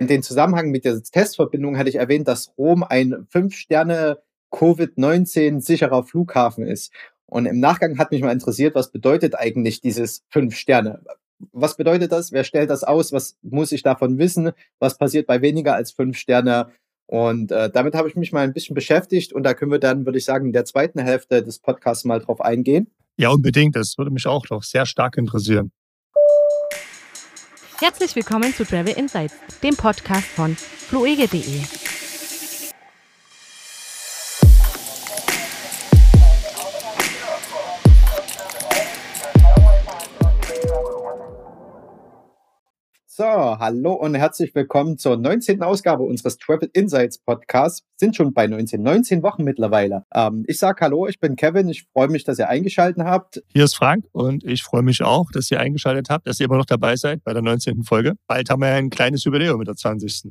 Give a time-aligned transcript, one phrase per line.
[0.00, 4.18] In dem Zusammenhang mit der Testverbindung hatte ich erwähnt, dass Rom ein Fünf-Sterne
[4.50, 6.90] Covid-19 sicherer Flughafen ist.
[7.26, 11.02] Und im Nachgang hat mich mal interessiert, was bedeutet eigentlich dieses fünf Sterne?
[11.52, 12.32] Was bedeutet das?
[12.32, 13.12] Wer stellt das aus?
[13.12, 14.52] Was muss ich davon wissen?
[14.78, 16.70] Was passiert bei weniger als fünf Sterne?
[17.06, 20.06] Und äh, damit habe ich mich mal ein bisschen beschäftigt und da können wir dann,
[20.06, 22.90] würde ich sagen, in der zweiten Hälfte des Podcasts mal drauf eingehen.
[23.18, 23.76] Ja, unbedingt.
[23.76, 25.72] Das würde mich auch doch sehr stark interessieren.
[27.80, 31.62] Herzlich willkommen zu Travel Insights, dem Podcast von fluege.de.
[43.20, 45.62] So, hallo und herzlich willkommen zur 19.
[45.62, 47.86] Ausgabe unseres Travel Insights Podcasts.
[47.96, 50.06] Sind schon bei 19, 19 Wochen mittlerweile.
[50.14, 51.68] Ähm, ich sage Hallo, ich bin Kevin.
[51.68, 53.42] Ich freue mich, dass ihr eingeschaltet habt.
[53.52, 56.56] Hier ist Frank und ich freue mich auch, dass ihr eingeschaltet habt, dass ihr immer
[56.56, 57.82] noch dabei seid bei der 19.
[57.82, 58.14] Folge.
[58.26, 60.30] Bald haben wir ja ein kleines Jubiläum mit der 20.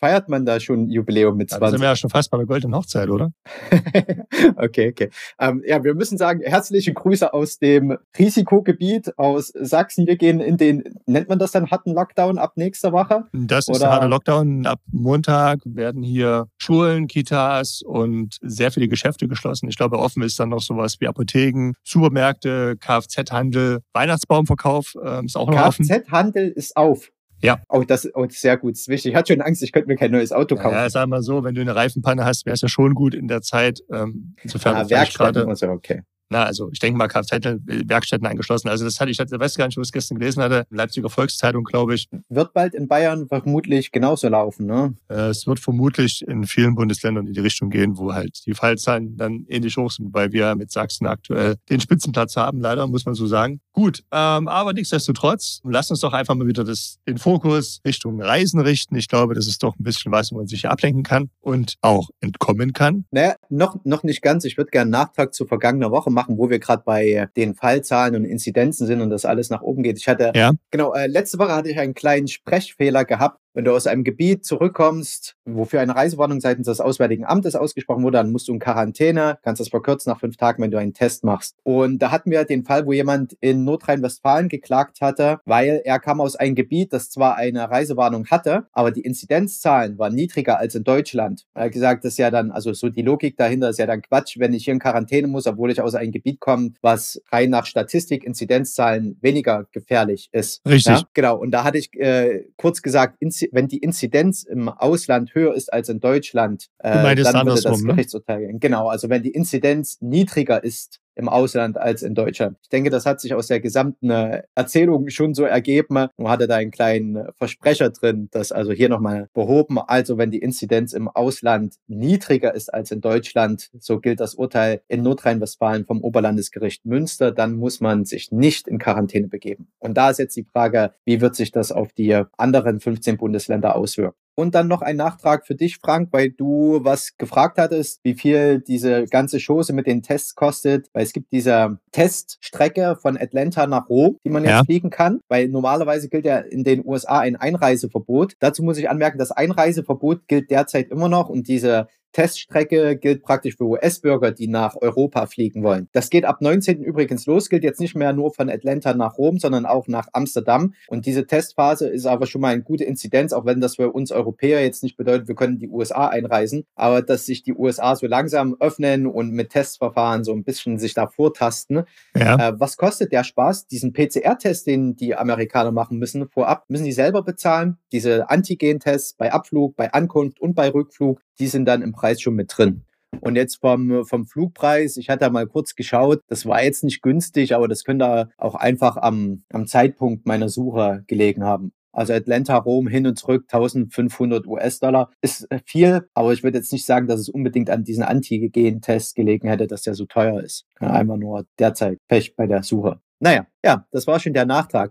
[0.00, 1.60] Feiert man da schon ein Jubiläum mit 20?
[1.60, 3.32] Ja, da sind wir ja schon fast bei der goldenen Hochzeit, oder?
[4.56, 5.10] okay, okay.
[5.38, 10.06] Ähm, ja, wir müssen sagen, herzliche Grüße aus dem Risikogebiet aus Sachsen.
[10.06, 12.38] Wir gehen in den, nennt man das dann, harten Lockdown?
[12.38, 13.24] Ab nächster Woche?
[13.32, 13.78] Das ist Oder?
[13.80, 14.66] der harte Lockdown.
[14.66, 19.68] Ab Montag werden hier Schulen, Kitas und sehr viele Geschäfte geschlossen.
[19.68, 25.50] Ich glaube, offen ist dann noch sowas wie Apotheken, Supermärkte, Kfz-Handel, Weihnachtsbaumverkauf äh, ist auch
[25.50, 25.86] noch offen.
[25.86, 27.10] Kfz-Handel ist auf.
[27.42, 27.58] Ja.
[27.68, 28.72] Oh, das, oh, sehr gut.
[28.74, 29.12] Das ist wichtig.
[29.12, 30.74] Ich hatte schon Angst, ich könnte mir kein neues Auto kaufen.
[30.74, 33.28] Ja, sag mal so, wenn du eine Reifenpanne hast, wäre es ja schon gut in
[33.28, 33.80] der Zeit.
[33.92, 35.70] Ähm, insofern ah, Werkstatt gerade.
[35.72, 36.02] Okay.
[36.30, 38.68] Na, also ich denke mal Kfz-Werkstätten eingeschlossen.
[38.68, 40.64] Also das hatte ich, ich weiß gar nicht, wo ich es gestern gelesen hatte.
[40.70, 42.08] Leipziger Volkszeitung, glaube ich.
[42.28, 44.94] Wird bald in Bayern vermutlich genauso laufen, ne?
[45.08, 49.16] Äh, es wird vermutlich in vielen Bundesländern in die Richtung gehen, wo halt die Fallzahlen
[49.16, 53.14] dann ähnlich hoch sind, weil wir mit Sachsen aktuell den Spitzenplatz haben, leider, muss man
[53.14, 53.60] so sagen.
[53.74, 58.60] Gut, ähm, aber nichtsdestotrotz, lasst uns doch einfach mal wieder das, den Fokus Richtung Reisen
[58.60, 58.94] richten.
[58.94, 62.08] Ich glaube, das ist doch ein bisschen was, wo man sich ablenken kann und auch
[62.20, 63.04] entkommen kann.
[63.10, 64.44] Naja, noch, noch nicht ganz.
[64.44, 68.14] Ich würde gerne einen Nachtrag zu vergangener Woche machen, wo wir gerade bei den Fallzahlen
[68.14, 69.98] und Inzidenzen sind und das alles nach oben geht.
[69.98, 70.52] Ich hatte, ja.
[70.70, 74.44] genau, äh, letzte Woche hatte ich einen kleinen Sprechfehler gehabt wenn du aus einem Gebiet
[74.44, 79.38] zurückkommst, wofür eine Reisewarnung seitens des Auswärtigen Amtes ausgesprochen wurde, dann musst du in Quarantäne,
[79.42, 81.56] kannst das verkürzen nach fünf Tagen, wenn du einen Test machst.
[81.62, 86.20] Und da hatten wir den Fall, wo jemand in Nordrhein-Westfalen geklagt hatte, weil er kam
[86.20, 90.82] aus einem Gebiet, das zwar eine Reisewarnung hatte, aber die Inzidenzzahlen waren niedriger als in
[90.82, 91.44] Deutschland.
[91.54, 94.02] Er hat gesagt, das ist ja dann, also so die Logik dahinter ist ja dann
[94.02, 97.50] Quatsch, wenn ich hier in Quarantäne muss, obwohl ich aus einem Gebiet komme, was rein
[97.50, 100.60] nach Statistik, Inzidenzzahlen weniger gefährlich ist.
[100.66, 100.98] Richtig.
[100.98, 101.02] Ja?
[101.14, 101.36] Genau.
[101.38, 105.72] Und da hatte ich äh, kurz gesagt, Inzidenz wenn die Inzidenz im Ausland höher ist
[105.72, 107.88] als in Deutschland, äh, dann würde das ne?
[107.88, 108.60] Gerichtsurteil gehen.
[108.60, 112.56] Genau, also wenn die Inzidenz niedriger ist im Ausland als in Deutschland.
[112.62, 115.94] Ich denke, das hat sich aus der gesamten äh, Erzählung schon so ergeben.
[115.94, 119.78] Man hatte da einen kleinen Versprecher drin, das also hier nochmal behoben.
[119.78, 124.82] Also wenn die Inzidenz im Ausland niedriger ist als in Deutschland, so gilt das Urteil
[124.88, 129.68] in Nordrhein-Westfalen vom Oberlandesgericht Münster, dann muss man sich nicht in Quarantäne begeben.
[129.78, 133.76] Und da ist jetzt die Frage, wie wird sich das auf die anderen 15 Bundesländer
[133.76, 134.23] auswirken?
[134.36, 138.60] Und dann noch ein Nachtrag für dich, Frank, weil du was gefragt hattest, wie viel
[138.60, 140.88] diese ganze Chose mit den Tests kostet.
[140.92, 144.64] Weil es gibt diese Teststrecke von Atlanta nach Rom, die man jetzt ja.
[144.64, 145.20] fliegen kann.
[145.28, 148.34] Weil normalerweise gilt ja in den USA ein Einreiseverbot.
[148.40, 153.56] Dazu muss ich anmerken, das Einreiseverbot gilt derzeit immer noch und diese Teststrecke gilt praktisch
[153.56, 155.88] für US-Bürger, die nach Europa fliegen wollen.
[155.92, 156.82] Das geht ab 19.
[156.82, 160.74] übrigens los, gilt jetzt nicht mehr nur von Atlanta nach Rom, sondern auch nach Amsterdam.
[160.86, 164.12] Und diese Testphase ist aber schon mal eine gute Inzidenz, auch wenn das für uns
[164.12, 168.06] Europäer jetzt nicht bedeutet, wir können die USA einreisen, aber dass sich die USA so
[168.06, 171.82] langsam öffnen und mit Testverfahren so ein bisschen sich da vortasten.
[172.16, 172.50] Ja.
[172.50, 173.66] Äh, was kostet der Spaß?
[173.66, 177.78] Diesen PCR-Test, den die Amerikaner machen müssen vorab, müssen die selber bezahlen.
[177.90, 182.34] Diese Antigen-Tests bei Abflug, bei Ankunft und bei Rückflug, die sind dann im Preis schon
[182.34, 182.84] mit drin.
[183.20, 187.54] Und jetzt vom, vom Flugpreis, ich hatte mal kurz geschaut, das war jetzt nicht günstig,
[187.54, 191.72] aber das könnte auch einfach am, am Zeitpunkt meiner Suche gelegen haben.
[191.92, 196.84] Also Atlanta, Rom hin und zurück 1500 US-Dollar ist viel, aber ich würde jetzt nicht
[196.84, 200.66] sagen, dass es unbedingt an diesen Antigen-Test gelegen hätte, dass der so teuer ist.
[200.80, 203.00] Einfach nur derzeit Pech bei der Suche.
[203.20, 204.90] Naja, ja, das war schon der Nachtrag.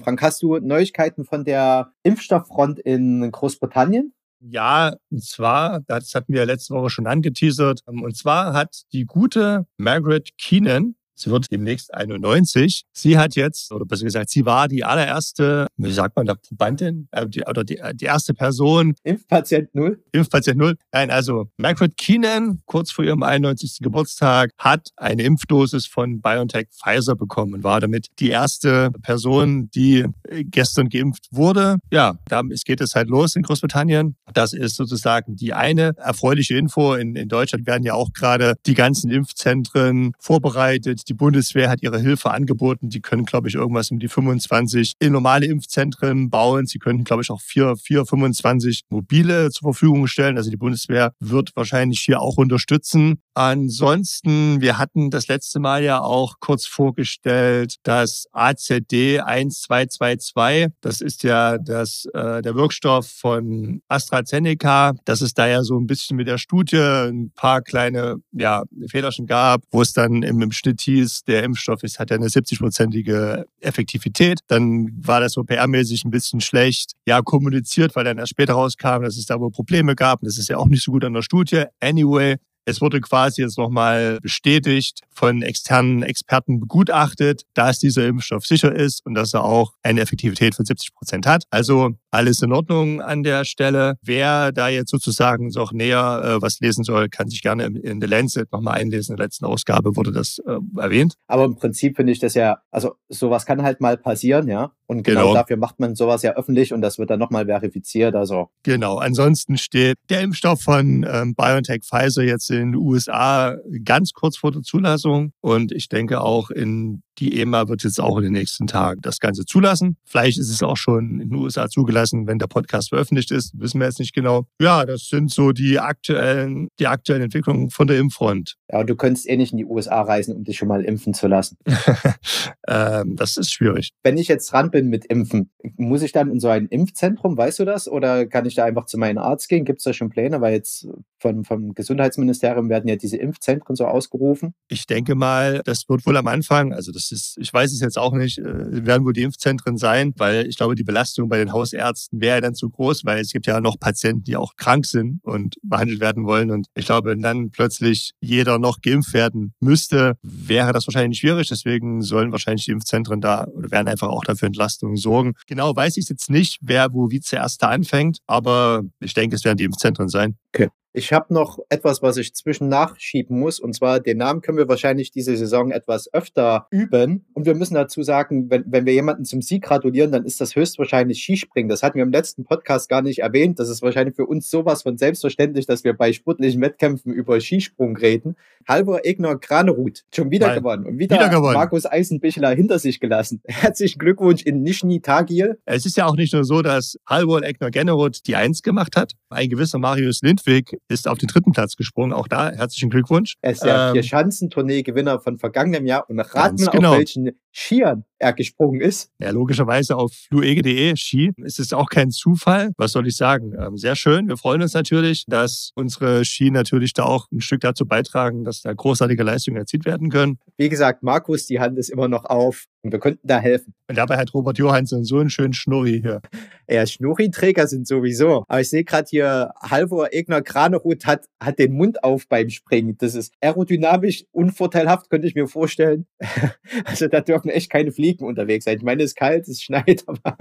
[0.00, 4.12] Frank, hast du Neuigkeiten von der Impfstofffront in Großbritannien?
[4.40, 9.66] Ja, und zwar, das hatten wir letzte Woche schon angeteasert, und zwar hat die gute
[9.76, 12.84] Margaret Keenan Sie wird demnächst 91.
[12.92, 17.08] Sie hat jetzt, oder besser gesagt, sie war die allererste, wie sagt man da, Probandin?
[17.10, 18.94] Äh, die, oder die, die erste Person.
[19.04, 20.02] Impfpatient Null.
[20.12, 20.76] Impfpatient Null.
[20.92, 23.80] Nein, also Margaret Keenan, kurz vor ihrem 91.
[23.82, 30.06] Geburtstag, hat eine Impfdosis von BioNTech Pfizer bekommen und war damit die erste Person, die
[30.44, 31.76] gestern geimpft wurde.
[31.92, 34.16] Ja, da geht es halt los in Großbritannien.
[34.32, 36.94] Das ist sozusagen die eine erfreuliche Info.
[36.94, 41.09] In, in Deutschland werden ja auch gerade die ganzen Impfzentren vorbereitet.
[41.10, 42.88] Die Bundeswehr hat ihre Hilfe angeboten.
[42.88, 46.66] Die können, glaube ich, irgendwas um die 25 in normale Impfzentren bauen.
[46.66, 50.36] Sie könnten, glaube ich, auch vier, vier, 25 mobile zur Verfügung stellen.
[50.36, 53.20] Also die Bundeswehr wird wahrscheinlich hier auch unterstützen.
[53.42, 60.66] Ansonsten, wir hatten das letzte Mal ja auch kurz vorgestellt, das AZD 1222.
[60.82, 64.92] Das ist ja das, äh, der Wirkstoff von AstraZeneca.
[65.06, 69.26] Das ist da ja so ein bisschen mit der Studie ein paar kleine ja, Fehlerchen
[69.26, 73.46] gab, wo es dann im, im Schnitt hieß, der Impfstoff ist, hat ja eine 70-prozentige
[73.60, 74.40] Effektivität.
[74.48, 79.00] Dann war das so PR-mäßig ein bisschen schlecht ja, kommuniziert, weil dann erst später rauskam,
[79.00, 80.20] dass es da wohl Probleme gab.
[80.20, 81.64] Und das ist ja auch nicht so gut an der Studie.
[81.80, 88.74] Anyway, es wurde quasi jetzt nochmal bestätigt, von externen Experten begutachtet, dass dieser Impfstoff sicher
[88.74, 91.44] ist und dass er auch eine Effektivität von 70 Prozent hat.
[91.50, 93.96] Also alles in Ordnung an der Stelle.
[94.02, 98.06] Wer da jetzt sozusagen noch näher äh, was lesen soll, kann sich gerne in The
[98.06, 99.12] Lancet nochmal einlesen.
[99.12, 101.14] In der letzten Ausgabe wurde das äh, erwähnt.
[101.26, 104.72] Aber im Prinzip finde ich das ja, also sowas kann halt mal passieren, ja.
[104.90, 105.34] Und genau, genau.
[105.34, 108.16] dafür macht man sowas ja öffentlich und das wird dann nochmal verifiziert.
[108.16, 108.98] Also genau.
[108.98, 114.50] Ansonsten steht der Impfstoff von ähm, BioNTech Pfizer jetzt in den USA ganz kurz vor
[114.50, 118.66] der Zulassung und ich denke auch in die EMA wird jetzt auch in den nächsten
[118.66, 119.96] Tagen das Ganze zulassen.
[120.04, 123.52] Vielleicht ist es auch schon in den USA zugelassen, wenn der Podcast veröffentlicht ist.
[123.58, 124.46] Wissen wir jetzt nicht genau.
[124.60, 128.56] Ja, das sind so die aktuellen, die aktuellen Entwicklungen von der Impffront.
[128.72, 131.28] Ja, du könntest eh nicht in die USA reisen, um dich schon mal impfen zu
[131.28, 131.58] lassen.
[132.68, 133.90] ähm, das ist schwierig.
[134.02, 137.58] Wenn ich jetzt dran bin mit Impfen, muss ich dann in so ein Impfzentrum, weißt
[137.58, 137.88] du das?
[137.88, 139.64] Oder kann ich da einfach zu meinem Arzt gehen?
[139.64, 140.40] Gibt es da schon Pläne?
[140.40, 140.88] Weil jetzt
[141.18, 144.54] von, vom Gesundheitsministerium werden ja diese Impfzentren so ausgerufen.
[144.68, 147.98] Ich denke mal, das wird wohl am Anfang, also das ist, ich weiß es jetzt
[147.98, 151.52] auch nicht, äh, werden wohl die Impfzentren sein, weil ich glaube, die Belastung bei den
[151.52, 155.20] Hausärzten wäre dann zu groß, weil es gibt ja noch Patienten, die auch krank sind
[155.22, 156.50] und behandelt werden wollen.
[156.50, 161.48] Und ich glaube, wenn dann plötzlich jeder noch geimpft werden müsste, wäre das wahrscheinlich schwierig.
[161.48, 165.34] Deswegen sollen wahrscheinlich die Impfzentren da oder werden einfach auch dafür Entlastung sorgen.
[165.46, 169.44] Genau weiß ich jetzt nicht, wer wo wie zuerst da anfängt, aber ich denke, es
[169.44, 170.36] werden die Impfzentren sein.
[170.54, 170.68] Okay.
[170.92, 173.60] Ich habe noch etwas, was ich zwischen nachschieben muss.
[173.60, 177.26] Und zwar, den Namen können wir wahrscheinlich diese Saison etwas öfter üben.
[177.32, 180.56] Und wir müssen dazu sagen, wenn, wenn wir jemanden zum Sieg gratulieren, dann ist das
[180.56, 181.68] höchstwahrscheinlich Skispringen.
[181.68, 183.60] Das hatten wir im letzten Podcast gar nicht erwähnt.
[183.60, 187.96] Das ist wahrscheinlich für uns sowas von selbstverständlich, dass wir bei sportlichen Wettkämpfen über Skisprung
[187.96, 188.34] reden.
[188.66, 190.58] Halvor Egner Granerud, schon wieder Nein.
[190.58, 190.86] gewonnen.
[190.86, 191.54] Und wieder, wieder gewonnen.
[191.54, 193.42] Markus Eisenbichler hinter sich gelassen.
[193.46, 195.58] Herzlichen Glückwunsch in Nischni Tagil.
[195.66, 199.12] Es ist ja auch nicht nur so, dass Halvor Egner Granerud die Eins gemacht hat.
[199.28, 202.12] Ein gewisser Marius Lindwig ist auf den dritten Platz gesprungen.
[202.12, 203.34] Auch da herzlichen Glückwunsch.
[203.40, 206.92] Er ist ja ähm, Vier-Schanzentournee-Gewinner von vergangenem Jahr und raten genau.
[206.92, 209.10] auf welchen Skiern er gesprungen ist.
[209.18, 211.32] Ja, logischerweise auf fluege.de Ski.
[211.42, 212.70] Es ist auch kein Zufall.
[212.76, 213.54] Was soll ich sagen?
[213.58, 214.28] Ähm, sehr schön.
[214.28, 218.60] Wir freuen uns natürlich, dass unsere Ski natürlich da auch ein Stück dazu beitragen, dass
[218.60, 220.38] da großartige Leistungen erzielt werden können.
[220.58, 223.74] Wie gesagt, Markus, die Hand ist immer noch auf und wir könnten da helfen.
[223.88, 226.20] Und dabei hat Robert Johansson so einen schönen Schnurri hier.
[226.68, 228.44] Ja, Schnurri-Träger sind sowieso.
[228.48, 232.96] Aber ich sehe gerade hier, Halvor Egner Kranerud hat, hat den Mund auf beim Springen.
[232.98, 236.06] Das ist aerodynamisch unvorteilhaft, könnte ich mir vorstellen.
[236.84, 238.76] also da dürfen echt keine Fliegen unterwegs sein.
[238.76, 240.36] Ich meine, es ist kalt, es schneit, aber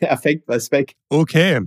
[0.00, 0.94] er fängt was weg.
[1.08, 1.60] Okay.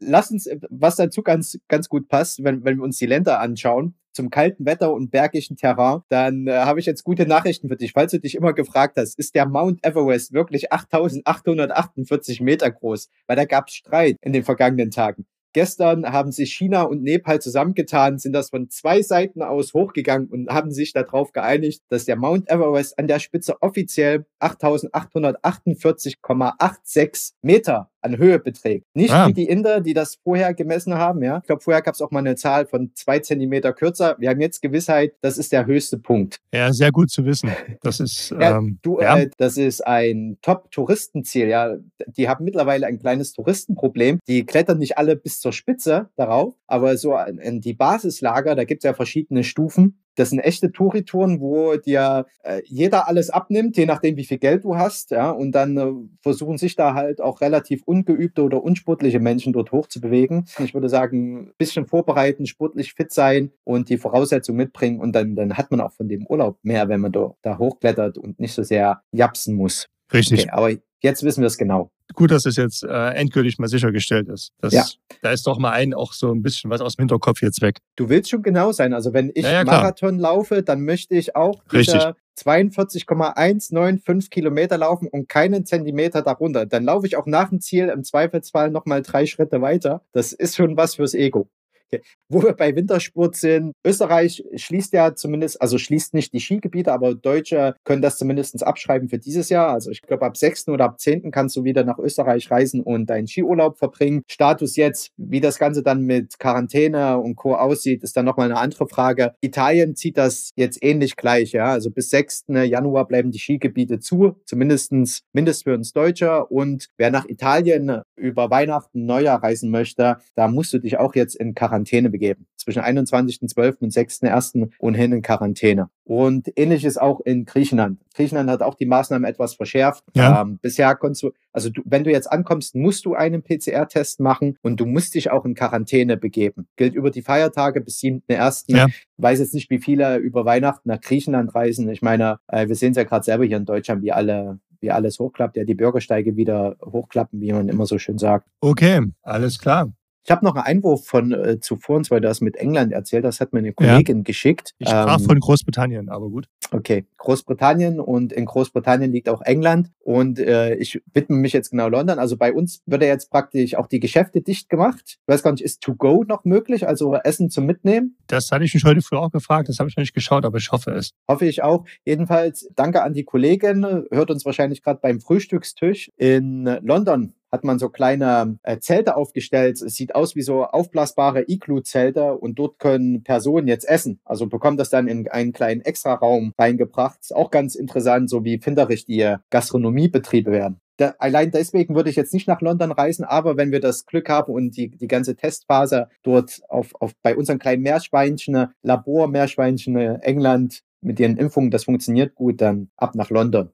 [0.00, 3.96] Lass uns, was dazu ganz, ganz gut passt, wenn, wenn wir uns die Länder anschauen,
[4.16, 7.92] zum kalten Wetter und bergigen Terrain, dann äh, habe ich jetzt gute Nachrichten für dich.
[7.92, 13.10] Falls du dich immer gefragt hast, ist der Mount Everest wirklich 8848 Meter groß?
[13.26, 15.26] Weil da gab es Streit in den vergangenen Tagen.
[15.56, 20.50] Gestern haben sich China und Nepal zusammengetan, sind das von zwei Seiten aus hochgegangen und
[20.50, 28.18] haben sich darauf geeinigt, dass der Mount Everest an der Spitze offiziell 8848,86 Meter an
[28.18, 28.86] Höhe beträgt.
[28.94, 29.28] Nicht ah.
[29.28, 31.22] wie die Inder, die das vorher gemessen haben.
[31.22, 34.16] Ja, ich glaube, vorher gab es auch mal eine Zahl von zwei Zentimeter kürzer.
[34.18, 36.40] Wir haben jetzt Gewissheit, das ist der höchste Punkt.
[36.52, 37.50] Ja, sehr gut zu wissen.
[37.82, 39.18] Das ist, ja, ähm, du, ja.
[39.18, 41.48] Äh, das ist ein Top-Touristenziel.
[41.48, 44.20] Ja, die haben mittlerweile ein kleines Touristenproblem.
[44.26, 48.84] Die klettern nicht alle bis zur Spitze darauf, aber so an die Basislager, da gibt
[48.84, 53.86] es ja verschiedene Stufen Das sind echte Touritouren, wo dir äh, jeder alles abnimmt, je
[53.86, 55.12] nachdem, wie viel Geld du hast.
[55.12, 59.72] Ja, und dann äh, versuchen sich da halt auch relativ ungeübte oder unsportliche Menschen dort
[59.72, 60.46] hochzubewegen.
[60.58, 65.00] Ich würde sagen, ein bisschen vorbereiten, sportlich fit sein und die Voraussetzungen mitbringen.
[65.00, 68.18] Und dann, dann hat man auch von dem Urlaub mehr, wenn man da, da hochklettert
[68.18, 69.86] und nicht so sehr japsen muss.
[70.12, 70.40] Richtig.
[70.40, 70.70] Okay, aber
[71.06, 71.90] jetzt wissen wir es genau.
[72.14, 74.52] Gut, dass es jetzt äh, endgültig mal sichergestellt ist.
[74.60, 74.84] Das, Ja.
[75.22, 77.78] Da ist doch mal ein auch so ein bisschen was aus dem Hinterkopf jetzt weg.
[77.96, 78.92] Du willst schon genau sein.
[78.92, 79.64] Also wenn ich Ja, ja.
[79.64, 81.94] Marathon laufe, dann möchte ich auch Richtig.
[81.94, 86.66] diese 42,195 Kilometer laufen und keinen Zentimeter darunter.
[86.66, 90.02] Dann laufe ich auch nach dem Ziel im Zweifelsfall nochmal drei Schritte weiter.
[90.12, 91.48] Das ist schon was fürs Ego.
[91.92, 92.02] Okay.
[92.28, 97.14] Wo wir bei Wintersport sind, Österreich schließt ja zumindest, also schließt nicht die Skigebiete, aber
[97.14, 99.70] Deutsche können das zumindest abschreiben für dieses Jahr.
[99.70, 100.68] Also ich glaube, ab 6.
[100.68, 101.30] oder ab 10.
[101.30, 104.22] kannst du wieder nach Österreich reisen und deinen Skiurlaub verbringen.
[104.28, 107.54] Status jetzt, wie das Ganze dann mit Quarantäne und Co.
[107.54, 109.34] aussieht, ist dann nochmal eine andere Frage.
[109.40, 111.66] Italien zieht das jetzt ähnlich gleich, ja.
[111.66, 112.46] Also bis 6.
[112.48, 116.46] Januar bleiben die Skigebiete zu, zumindestens mindest für uns Deutsche.
[116.46, 121.36] Und wer nach Italien über Weihnachten, Neujahr reisen möchte, da musst du dich auch jetzt
[121.36, 122.46] in Quarantäne begeben.
[122.56, 123.76] Zwischen 21.12.
[123.80, 124.70] und 6.1.
[124.78, 125.88] ohnehin in Quarantäne.
[126.04, 128.00] Und ähnliches auch in Griechenland.
[128.14, 130.04] Griechenland hat auch die Maßnahmen etwas verschärft.
[130.14, 130.42] Ja.
[130.42, 134.56] Ähm, bisher konntest du, also du, wenn du jetzt ankommst, musst du einen PCR-Test machen
[134.62, 136.68] und du musst dich auch in Quarantäne begeben.
[136.76, 138.64] Gilt über die Feiertage bis 7.1.
[138.68, 138.86] Ja.
[139.16, 141.88] Weiß jetzt nicht, wie viele über Weihnachten nach Griechenland reisen.
[141.90, 144.90] Ich meine, äh, wir sehen es ja gerade selber hier in Deutschland, wie alle wie
[144.90, 148.46] alles hochklappt, ja die Bürgersteige wieder hochklappen, wie man immer so schön sagt.
[148.60, 149.90] Okay, alles klar.
[150.26, 153.38] Ich habe noch einen Einwurf von äh, zuvor, und zwar das mit England erzählt, das
[153.38, 154.74] hat mir eine Kollegin geschickt.
[154.78, 156.48] Ich sprach Ähm, von Großbritannien, aber gut.
[156.72, 161.88] Okay, Großbritannien und in Großbritannien liegt auch England und äh, ich widme mich jetzt genau
[161.88, 162.18] London.
[162.18, 165.18] Also bei uns wird ja jetzt praktisch auch die Geschäfte dicht gemacht.
[165.20, 168.16] Ich weiß gar nicht, ist To Go noch möglich, also Essen zum Mitnehmen?
[168.26, 170.58] Das hatte ich mich heute früh auch gefragt, das habe ich noch nicht geschaut, aber
[170.58, 171.12] ich hoffe es.
[171.28, 171.84] Hoffe ich auch.
[172.04, 176.10] Jedenfalls danke an die Kollegin, hört uns wahrscheinlich gerade beim Frühstückstisch.
[176.16, 179.80] In London hat man so kleine äh, Zelte aufgestellt.
[179.80, 184.20] Es sieht aus wie so aufblasbare Iglu-Zelte und dort können Personen jetzt essen.
[184.24, 187.18] Also bekommen das dann in einen kleinen Extraraum reingebracht.
[187.20, 190.80] Ist auch ganz interessant, so wie finderlich die Gastronomiebetriebe werden.
[190.98, 194.30] Da, allein deswegen würde ich jetzt nicht nach London reisen, aber wenn wir das Glück
[194.30, 199.96] haben und die, die ganze Testphase dort auf, auf bei unseren kleinen Meerschweinchen, Labor Meerschweinchen
[199.96, 203.70] äh, England mit ihren Impfungen, das funktioniert gut, dann ab nach London.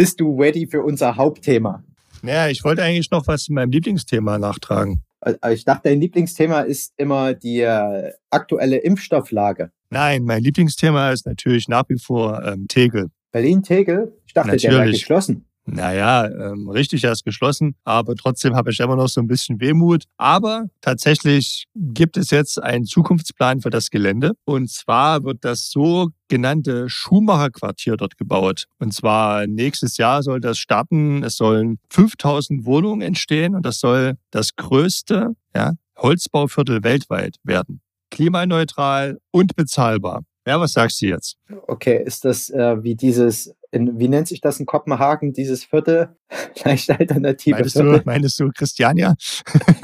[0.00, 1.84] Bist du ready für unser Hauptthema?
[2.22, 5.02] Naja, ich wollte eigentlich noch was zu meinem Lieblingsthema nachtragen.
[5.20, 9.72] Äh, Ich dachte, dein Lieblingsthema ist immer die äh, aktuelle Impfstofflage.
[9.90, 13.10] Nein, mein Lieblingsthema ist natürlich nach wie vor ähm, Tegel.
[13.30, 14.16] Berlin-Tegel?
[14.26, 15.00] Ich dachte, der wäre Natürlich.
[15.00, 15.44] geschlossen.
[15.66, 19.60] Naja, ähm, richtig, er ist geschlossen, aber trotzdem habe ich immer noch so ein bisschen
[19.60, 20.04] Wehmut.
[20.16, 24.32] Aber tatsächlich gibt es jetzt einen Zukunftsplan für das Gelände.
[24.44, 28.66] Und zwar wird das sogenannte Schuhmacherquartier dort gebaut.
[28.78, 31.22] Und zwar nächstes Jahr soll das starten.
[31.22, 37.80] Es sollen 5000 Wohnungen entstehen und das soll das größte ja, Holzbauviertel weltweit werden.
[38.10, 40.22] Klimaneutral und bezahlbar.
[40.46, 41.36] Ja, was sagst du jetzt?
[41.68, 46.16] Okay, ist das äh, wie dieses, in, wie nennt sich das in Kopenhagen, dieses Viertel?
[46.64, 47.98] Leicht alternative Meinst Viertel.
[47.98, 49.14] du, meinst du Christiania?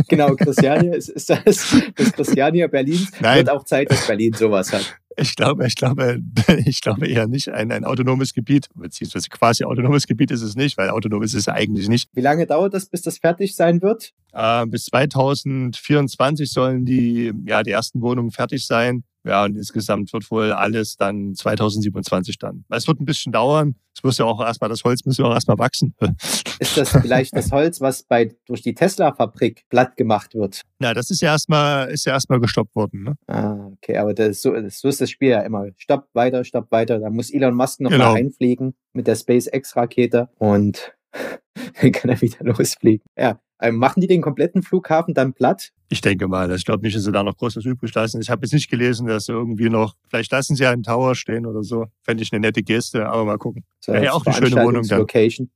[0.09, 3.11] Genau, Christiania, ist, ist das das Christiania Berlins?
[3.21, 3.39] Nein.
[3.39, 4.97] Wird auch Zeit, dass Berlin sowas hat.
[5.17, 6.21] Ich glaube, ich glaube,
[6.65, 10.77] ich glaube eher nicht ein, ein autonomes Gebiet, beziehungsweise quasi autonomes Gebiet ist es nicht,
[10.79, 12.09] weil autonom ist es eigentlich nicht.
[12.13, 14.13] Wie lange dauert das, bis das fertig sein wird?
[14.33, 19.03] Äh, bis 2024 sollen die, ja, die ersten Wohnungen fertig sein.
[19.27, 22.65] Ja, und insgesamt wird wohl alles dann 2027 dann.
[22.71, 23.75] Es wird ein bisschen dauern.
[23.95, 25.95] Es muss ja auch erstmal, das Holz muss ja auch erstmal wachsen.
[26.61, 30.63] Ist das vielleicht das Holz, was bei, durch die Tesla-Fabrik platt gemacht wird?
[30.79, 33.15] Na, das ist ja erstmal, ist ja erstmal gestoppt worden, ne?
[33.27, 35.67] Ah, okay, aber das, ist so, so ist das Spiel ja immer.
[35.77, 36.99] Stopp, weiter, stopp, weiter.
[36.99, 38.15] Da muss Elon Musk noch Genau.
[38.15, 40.95] einfliegen mit der SpaceX-Rakete und
[41.81, 43.05] dann kann er wieder losfliegen.
[43.19, 45.73] Ja, ähm, machen die den kompletten Flughafen dann platt?
[45.89, 48.21] Ich denke mal, ich glaube nicht, dass sie da noch groß was übrig lassen.
[48.21, 51.47] Ich habe jetzt nicht gelesen, dass sie irgendwie noch, vielleicht lassen sie einen Tower stehen
[51.47, 51.87] oder so.
[52.03, 53.65] Fände ich eine nette Geste, aber mal gucken.
[53.81, 55.07] So Ja, ja, auch eine schöne Wohnung dann.
[55.07, 55.51] Veranstaltungslocation.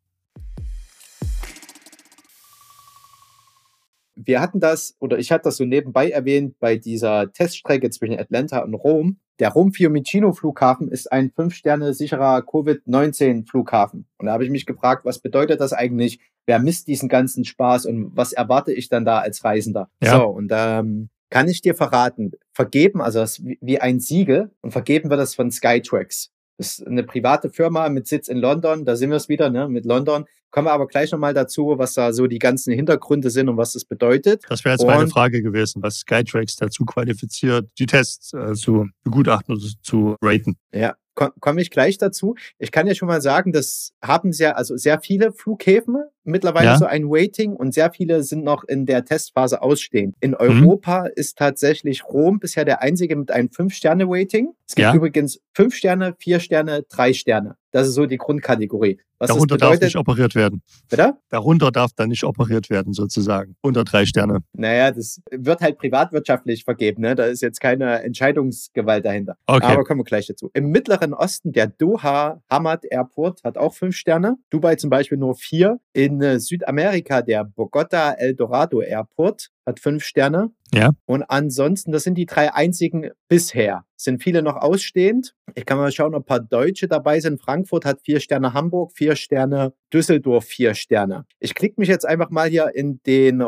[4.14, 8.60] Wir hatten das, oder ich hatte das so nebenbei erwähnt, bei dieser Teststrecke zwischen Atlanta
[8.60, 9.18] und Rom.
[9.40, 14.06] Der Rom Fiumicino Flughafen ist ein fünf Sterne sicherer Covid-19 Flughafen.
[14.18, 16.20] Und da habe ich mich gefragt, was bedeutet das eigentlich?
[16.46, 19.88] Wer misst diesen ganzen Spaß und was erwarte ich dann da als Reisender?
[20.02, 20.18] Ja.
[20.18, 24.72] So, und ähm, kann ich dir verraten, vergeben, also das wie wie ein Siegel und
[24.72, 26.32] vergeben wird das von Skytrax.
[26.60, 28.84] Das ist eine private Firma mit Sitz in London.
[28.84, 30.26] Da sind wir es wieder, ne, mit London.
[30.50, 33.72] Kommen wir aber gleich nochmal dazu, was da so die ganzen Hintergründe sind und was
[33.72, 34.42] das bedeutet.
[34.46, 39.54] Das wäre jetzt meine Frage gewesen, was Skytrax dazu qualifiziert, die Tests äh, zu begutachten
[39.54, 40.58] oder zu raten.
[40.74, 42.34] Ja, komme ich gleich dazu.
[42.58, 46.78] Ich kann ja schon mal sagen, das haben sehr, also sehr viele Flughäfen mittlerweile ja.
[46.78, 50.16] so ein Waiting und sehr viele sind noch in der Testphase ausstehend.
[50.20, 50.34] In.
[50.40, 51.10] Europa mhm.
[51.16, 54.54] ist tatsächlich Rom bisher der einzige mit einem Fünf-Sterne-Waiting.
[54.66, 54.94] Es gibt ja.
[54.94, 57.56] übrigens fünf Sterne, vier Sterne, drei Sterne.
[57.72, 58.98] Das ist so die Grundkategorie.
[59.18, 60.62] Was Darunter bedeutet, darf nicht operiert werden.
[60.88, 61.14] Bitte?
[61.28, 63.54] Darunter darf dann nicht operiert werden, sozusagen.
[63.60, 64.38] Unter drei Sterne.
[64.54, 67.02] Naja, das wird halt privatwirtschaftlich vergeben.
[67.02, 67.14] Ne?
[67.14, 69.36] Da ist jetzt keine Entscheidungsgewalt dahinter.
[69.46, 69.66] Okay.
[69.66, 70.50] Aber kommen wir gleich dazu.
[70.54, 74.36] Im Mittleren Osten, der Doha Hamad Airport hat auch fünf Sterne.
[74.48, 75.80] Dubai zum Beispiel nur vier.
[75.92, 80.50] In äh, Südamerika, der Bogota El Dorado Airport hat fünf Sterne.
[80.72, 80.90] Ja.
[81.04, 83.84] Und ansonsten, das sind die drei einzigen bisher.
[83.96, 85.34] Sind viele noch ausstehend.
[85.54, 87.40] Ich kann mal schauen, ob ein paar Deutsche dabei sind.
[87.40, 91.26] Frankfurt hat vier Sterne, Hamburg vier Sterne, Düsseldorf vier Sterne.
[91.38, 93.42] Ich klicke mich jetzt einfach mal hier in den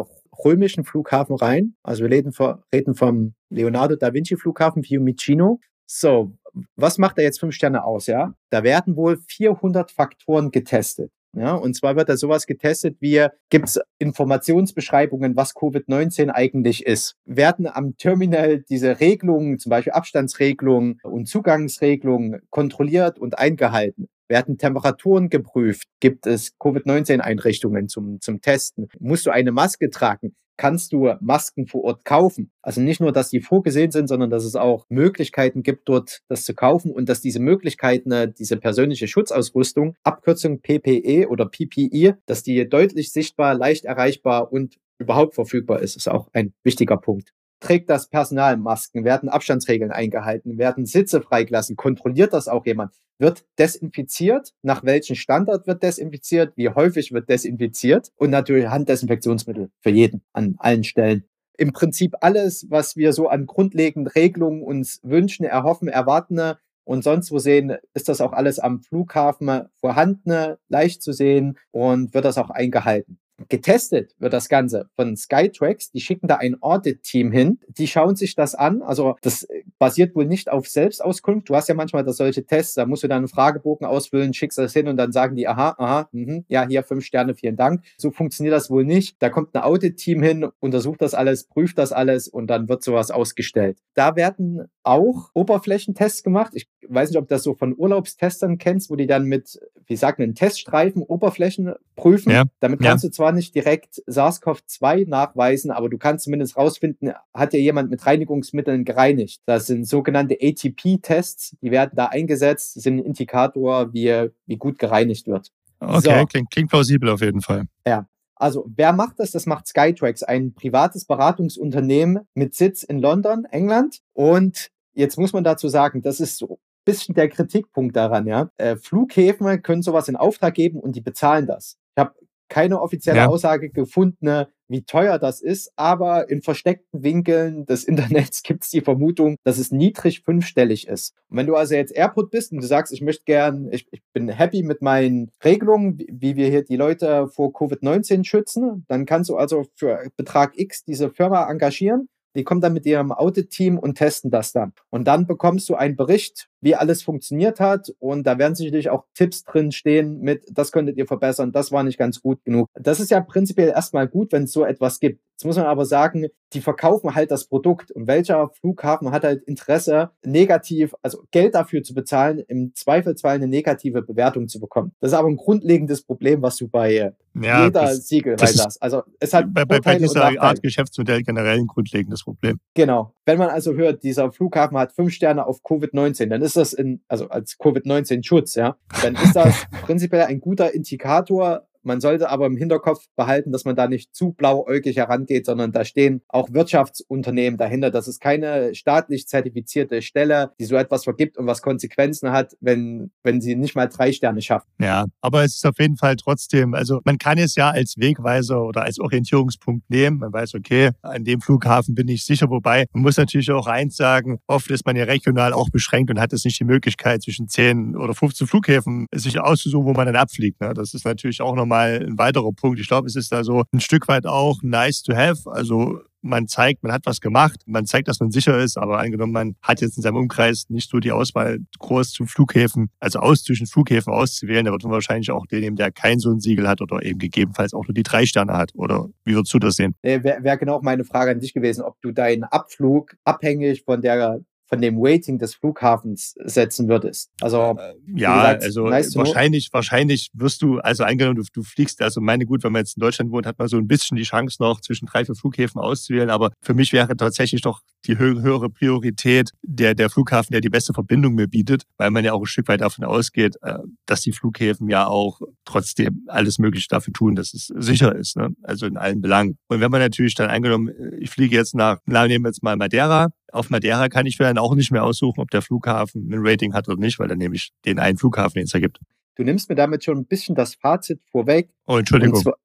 [0.44, 1.74] römischen Flughafen rein.
[1.82, 2.32] Also wir reden,
[2.74, 5.60] reden vom Leonardo da Vinci Flughafen Fiumicino.
[5.86, 6.32] So,
[6.76, 8.34] was macht er jetzt fünf Sterne aus, ja?
[8.50, 11.12] Da werden wohl 400 Faktoren getestet.
[11.34, 17.16] Ja, und zwar wird da sowas getestet wie, gibt es Informationsbeschreibungen, was Covid-19 eigentlich ist?
[17.24, 24.08] Werden am Terminal diese Regelungen, zum Beispiel Abstandsregelungen und Zugangsregelungen kontrolliert und eingehalten?
[24.28, 25.88] Werden Temperaturen geprüft?
[26.00, 28.88] Gibt es Covid-19-Einrichtungen zum, zum Testen?
[29.00, 30.34] Musst du eine Maske tragen?
[30.62, 32.52] Kannst du Masken vor Ort kaufen.
[32.62, 36.44] Also nicht nur, dass die vorgesehen sind, sondern dass es auch Möglichkeiten gibt, dort das
[36.44, 42.44] zu kaufen und dass diese Möglichkeiten, äh, diese persönliche Schutzausrüstung, Abkürzung PPE oder PPE, dass
[42.44, 47.88] die deutlich sichtbar, leicht erreichbar und überhaupt verfügbar ist, ist auch ein wichtiger Punkt trägt
[47.88, 54.52] das Personal Masken, werden Abstandsregeln eingehalten, werden Sitze freigelassen, kontrolliert das auch jemand, wird desinfiziert,
[54.62, 60.56] nach welchem Standard wird desinfiziert, wie häufig wird desinfiziert und natürlich Handdesinfektionsmittel für jeden an
[60.58, 61.24] allen Stellen.
[61.56, 66.54] Im Prinzip alles, was wir so an grundlegenden Regelungen uns wünschen, erhoffen, erwarten
[66.84, 72.14] und sonst wo sehen, ist das auch alles am Flughafen vorhanden, leicht zu sehen und
[72.14, 73.21] wird das auch eingehalten.
[73.48, 75.90] Getestet wird das Ganze von Skytrax.
[75.90, 77.58] Die schicken da ein Audit-Team hin.
[77.68, 78.82] Die schauen sich das an.
[78.82, 79.46] Also das
[79.78, 81.48] basiert wohl nicht auf Selbstauskunft.
[81.48, 84.58] Du hast ja manchmal da solche Tests, da musst du dann einen Fragebogen ausfüllen, schickst
[84.58, 87.82] das hin und dann sagen die, aha, aha, mh, ja, hier fünf Sterne, vielen Dank.
[87.98, 89.16] So funktioniert das wohl nicht.
[89.20, 93.10] Da kommt ein Audit-Team hin, untersucht das alles, prüft das alles und dann wird sowas
[93.10, 93.78] ausgestellt.
[93.94, 96.52] Da werden auch Oberflächentests gemacht.
[96.54, 99.96] Ich weiß nicht, ob du das so von Urlaubstestern kennst, wo die dann mit, wie
[99.96, 102.30] sagt man, Teststreifen Oberflächen prüfen.
[102.30, 102.44] Ja.
[102.60, 103.08] Damit kannst ja.
[103.08, 108.04] du zwar nicht direkt SARS-CoV-2 nachweisen, aber du kannst zumindest rausfinden, hat ja jemand mit
[108.06, 109.40] Reinigungsmitteln gereinigt.
[109.46, 115.26] Das sind sogenannte ATP-Tests, die werden da eingesetzt, sind ein Indikator, wie, wie gut gereinigt
[115.26, 115.50] wird.
[115.80, 116.26] Okay, so.
[116.26, 117.64] klingt, klingt plausibel auf jeden Fall.
[117.86, 118.06] Ja.
[118.42, 119.30] Also, wer macht das?
[119.30, 124.00] Das macht Skytrax, ein privates Beratungsunternehmen mit Sitz in London, England.
[124.14, 128.50] Und jetzt muss man dazu sagen, das ist so bisschen der Kritikpunkt daran, ja.
[128.56, 131.76] Äh, Flughäfen können sowas in Auftrag geben und die bezahlen das.
[131.94, 132.14] Ich habe
[132.48, 133.26] keine offizielle ja.
[133.28, 138.82] Aussage gefunden, wie teuer das ist, aber in versteckten Winkeln des Internets gibt es die
[138.82, 141.14] Vermutung, dass es niedrig fünfstellig ist.
[141.28, 144.02] Und wenn du also jetzt Airport bist und du sagst, ich möchte gern, ich, ich
[144.12, 149.30] bin happy mit meinen Regelungen, wie wir hier die Leute vor Covid-19 schützen, dann kannst
[149.30, 153.96] du also für Betrag X diese Firma engagieren die kommen dann mit ihrem Audit-Team und
[153.96, 154.72] testen das dann.
[154.90, 157.92] Und dann bekommst du einen Bericht, wie alles funktioniert hat.
[157.98, 161.82] Und da werden sicherlich auch Tipps drin stehen mit, das könntet ihr verbessern, das war
[161.82, 162.68] nicht ganz gut genug.
[162.74, 165.20] Das ist ja prinzipiell erstmal gut, wenn es so etwas gibt.
[165.42, 167.90] Jetzt muss man aber sagen, die verkaufen halt das Produkt.
[167.90, 173.48] Und welcher Flughafen hat halt Interesse, negativ, also Geld dafür zu bezahlen, im Zweifelsfall eine
[173.48, 174.92] negative Bewertung zu bekommen?
[175.00, 178.80] Das ist aber ein grundlegendes Problem, was du bei ja, jeder das, Siegel das hast.
[178.80, 182.60] Also es hat bei, bei, bei dieser Art Geschäftsmodell generell ein grundlegendes Problem.
[182.74, 183.12] Genau.
[183.24, 187.02] Wenn man also hört, dieser Flughafen hat fünf Sterne auf Covid-19, dann ist das in,
[187.06, 192.56] also als Covid-19-Schutz, ja, dann ist das prinzipiell ein guter Indikator, man sollte aber im
[192.56, 197.90] Hinterkopf behalten, dass man da nicht zu blauäugig herangeht, sondern da stehen auch Wirtschaftsunternehmen dahinter.
[197.90, 203.10] Das ist keine staatlich zertifizierte Stelle, die so etwas vergibt und was Konsequenzen hat, wenn,
[203.22, 204.66] wenn sie nicht mal drei Sterne schafft.
[204.80, 208.62] Ja, aber es ist auf jeden Fall trotzdem, also man kann es ja als Wegweiser
[208.64, 210.18] oder als Orientierungspunkt nehmen.
[210.18, 213.96] Man weiß, okay, an dem Flughafen bin ich sicher, wobei man muss natürlich auch eins
[213.96, 217.48] sagen, oft ist man ja regional auch beschränkt und hat es nicht die Möglichkeit, zwischen
[217.48, 220.60] 10 oder 15 Flughäfen sich auszusuchen, wo man dann abfliegt.
[220.60, 220.74] Ne?
[220.74, 222.78] Das ist natürlich auch nochmal nochmal ein weiterer Punkt.
[222.80, 225.50] Ich glaube, es ist da so ein Stück weit auch nice to have.
[225.50, 229.32] Also man zeigt, man hat was gemacht, man zeigt, dass man sicher ist, aber angenommen,
[229.32, 233.42] man hat jetzt in seinem Umkreis nicht so die Auswahl groß zu Flughäfen, also aus
[233.42, 236.68] zwischen Flughäfen auszuwählen, da wird man wahrscheinlich auch den nehmen, der kein so ein Siegel
[236.68, 238.70] hat oder eben gegebenenfalls auch nur die drei Sterne hat.
[238.74, 239.96] Oder wie würdest du das sehen?
[240.02, 244.42] Wäre wär genau meine Frage an dich gewesen, ob du deinen Abflug abhängig von der
[244.72, 247.30] von dem Rating des Flughafens setzen würdest.
[247.42, 252.00] Also äh, ja, gesagt, also nice wahrscheinlich, wahrscheinlich wirst du, also angenommen, du, du fliegst,
[252.00, 254.22] also meine gut, wenn man jetzt in Deutschland wohnt, hat man so ein bisschen die
[254.22, 256.30] Chance noch zwischen drei, vier Flughäfen auszuwählen.
[256.30, 260.94] Aber für mich wäre tatsächlich doch die höhere Priorität der, der Flughafen, der die beste
[260.94, 263.74] Verbindung mir bietet, weil man ja auch ein Stück weit davon ausgeht, äh,
[264.06, 268.48] dass die Flughäfen ja auch trotzdem alles Mögliche dafür tun, dass es sicher ist, ne?
[268.62, 269.58] also in allen Belangen.
[269.68, 273.28] Und wenn man natürlich dann angenommen, ich fliege jetzt nach, nehmen wir jetzt mal Madeira,
[273.52, 276.74] auf Madeira kann ich mir dann auch nicht mehr aussuchen, ob der Flughafen ein Rating
[276.74, 278.98] hat oder nicht, weil dann nehme ich den einen Flughafen, den es ergibt.
[279.36, 281.70] Du nimmst mir damit schon ein bisschen das Fazit vorweg.
[281.86, 282.42] Oh, Entschuldigung.
[282.42, 282.56] Zwar,